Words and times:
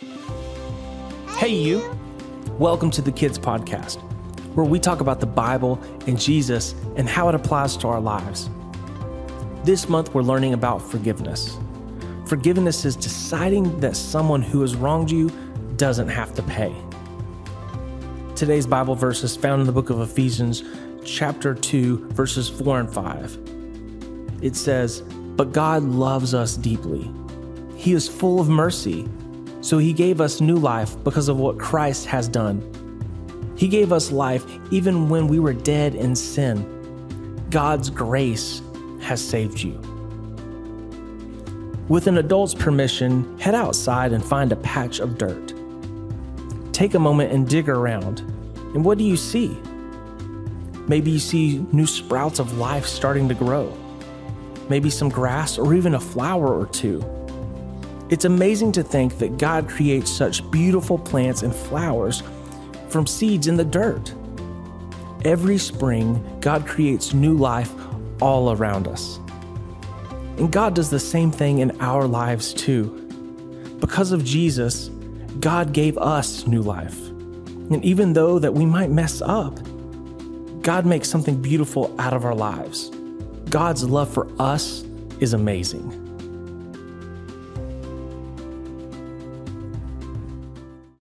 Hey, 0.00 1.50
you. 1.50 1.98
Welcome 2.58 2.90
to 2.92 3.02
the 3.02 3.12
Kids 3.12 3.38
Podcast, 3.38 4.00
where 4.54 4.64
we 4.64 4.80
talk 4.80 5.02
about 5.02 5.20
the 5.20 5.26
Bible 5.26 5.78
and 6.06 6.18
Jesus 6.18 6.74
and 6.96 7.06
how 7.06 7.28
it 7.28 7.34
applies 7.34 7.76
to 7.78 7.88
our 7.88 8.00
lives. 8.00 8.48
This 9.62 9.90
month, 9.90 10.14
we're 10.14 10.22
learning 10.22 10.54
about 10.54 10.80
forgiveness. 10.80 11.58
Forgiveness 12.24 12.86
is 12.86 12.96
deciding 12.96 13.78
that 13.80 13.94
someone 13.94 14.40
who 14.40 14.62
has 14.62 14.74
wronged 14.74 15.10
you 15.10 15.28
doesn't 15.76 16.08
have 16.08 16.34
to 16.34 16.42
pay. 16.44 16.74
Today's 18.34 18.66
Bible 18.66 18.94
verse 18.94 19.22
is 19.22 19.36
found 19.36 19.60
in 19.60 19.66
the 19.66 19.72
book 19.72 19.90
of 19.90 20.00
Ephesians, 20.00 20.62
chapter 21.04 21.52
2, 21.52 22.08
verses 22.12 22.48
4 22.48 22.80
and 22.80 22.90
5. 22.90 23.38
It 24.40 24.56
says, 24.56 25.02
But 25.02 25.52
God 25.52 25.82
loves 25.82 26.32
us 26.32 26.56
deeply. 26.56 27.10
He 27.76 27.92
is 27.92 28.08
full 28.08 28.40
of 28.40 28.48
mercy 28.48 29.06
so 29.60 29.78
he 29.78 29.92
gave 29.92 30.20
us 30.20 30.40
new 30.40 30.56
life 30.56 31.02
because 31.04 31.28
of 31.28 31.38
what 31.38 31.58
Christ 31.58 32.06
has 32.06 32.28
done. 32.28 32.60
He 33.56 33.68
gave 33.68 33.92
us 33.92 34.10
life 34.10 34.44
even 34.70 35.08
when 35.08 35.28
we 35.28 35.38
were 35.38 35.52
dead 35.52 35.94
in 35.94 36.16
sin. 36.16 36.64
God's 37.50 37.90
grace 37.90 38.62
has 39.02 39.22
saved 39.22 39.60
you. 39.60 39.78
With 41.88 42.06
an 42.06 42.18
adult's 42.18 42.54
permission, 42.54 43.38
head 43.38 43.54
outside 43.54 44.12
and 44.12 44.24
find 44.24 44.52
a 44.52 44.56
patch 44.56 45.00
of 45.00 45.18
dirt. 45.18 45.52
Take 46.72 46.94
a 46.94 46.98
moment 46.98 47.32
and 47.32 47.48
dig 47.48 47.68
around. 47.68 48.20
And 48.74 48.84
what 48.84 48.96
do 48.96 49.04
you 49.04 49.16
see? 49.16 49.58
Maybe 50.86 51.10
you 51.10 51.18
see 51.18 51.66
new 51.72 51.86
sprouts 51.86 52.38
of 52.38 52.58
life 52.58 52.86
starting 52.86 53.28
to 53.28 53.34
grow. 53.34 53.76
Maybe 54.68 54.88
some 54.88 55.08
grass 55.08 55.58
or 55.58 55.74
even 55.74 55.96
a 55.96 56.00
flower 56.00 56.56
or 56.56 56.66
two. 56.66 57.04
It's 58.10 58.24
amazing 58.24 58.72
to 58.72 58.82
think 58.82 59.18
that 59.18 59.38
God 59.38 59.68
creates 59.68 60.10
such 60.10 60.48
beautiful 60.50 60.98
plants 60.98 61.42
and 61.42 61.54
flowers 61.54 62.24
from 62.88 63.06
seeds 63.06 63.46
in 63.46 63.56
the 63.56 63.64
dirt. 63.64 64.12
Every 65.24 65.58
spring, 65.58 66.38
God 66.40 66.66
creates 66.66 67.14
new 67.14 67.34
life 67.36 67.72
all 68.20 68.50
around 68.50 68.88
us. 68.88 69.20
And 70.38 70.50
God 70.50 70.74
does 70.74 70.90
the 70.90 70.98
same 70.98 71.30
thing 71.30 71.58
in 71.58 71.80
our 71.80 72.08
lives 72.08 72.52
too. 72.52 72.96
Because 73.78 74.10
of 74.10 74.24
Jesus, 74.24 74.88
God 75.38 75.72
gave 75.72 75.96
us 75.96 76.48
new 76.48 76.62
life. 76.62 76.98
And 77.70 77.84
even 77.84 78.12
though 78.12 78.40
that 78.40 78.54
we 78.54 78.66
might 78.66 78.90
mess 78.90 79.22
up, 79.22 79.56
God 80.62 80.84
makes 80.84 81.08
something 81.08 81.40
beautiful 81.40 81.94
out 82.00 82.12
of 82.12 82.24
our 82.24 82.34
lives. 82.34 82.90
God's 83.50 83.84
love 83.84 84.12
for 84.12 84.26
us 84.40 84.82
is 85.20 85.32
amazing. 85.32 86.09